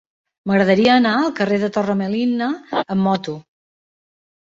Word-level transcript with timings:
M'agradaria 0.51 0.95
anar 1.01 1.11
al 1.17 1.27
carrer 1.39 1.59
de 1.63 1.69
Torre 1.75 1.95
Melina 1.99 2.47
amb 2.79 3.07
moto. 3.09 3.37